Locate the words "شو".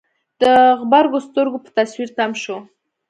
2.41-2.57